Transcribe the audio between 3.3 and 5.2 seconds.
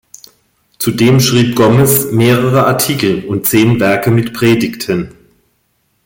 zehn Werke mit Predigten.